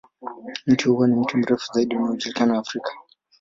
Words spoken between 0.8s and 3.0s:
huo ni mti mrefu zaidi unaojulikana Afrika.